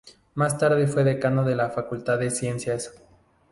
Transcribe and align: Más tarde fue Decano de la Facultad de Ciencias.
Más 0.33 0.57
tarde 0.57 0.87
fue 0.87 1.03
Decano 1.03 1.43
de 1.43 1.55
la 1.55 1.69
Facultad 1.69 2.17
de 2.17 2.31
Ciencias. 2.31 2.91